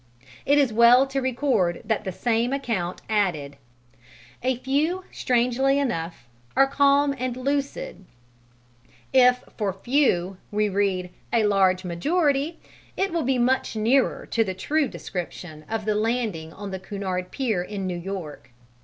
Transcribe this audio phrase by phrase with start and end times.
[0.47, 3.55] It is well to record that the same account added:
[4.41, 8.05] "A few, strangely enough, are calm and lucid";
[9.13, 12.59] if for "few" we read "a large majority,"
[12.97, 17.61] it will be much nearer the true description of the landing on the Cunard pier
[17.61, 18.49] in New York.